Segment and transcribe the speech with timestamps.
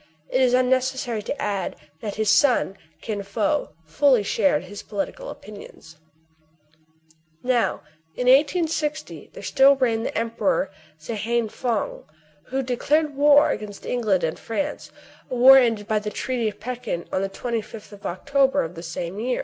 [0.29, 5.95] It is unnecessary to add that his son, Kin Fo, fully shared his political opinions.
[7.43, 7.83] Now,
[8.15, 12.05] in i860, there still reigned that emperor, S*Hiene Fong,
[12.45, 14.89] who declared war against England and France,—
[15.29, 18.81] a war ended by the treaty of Pekin on the 2Sth of October of the
[18.81, 19.39] same year.